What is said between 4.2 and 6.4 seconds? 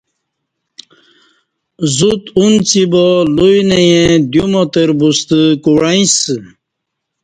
دیوماتربوستہ کو وعیں سہ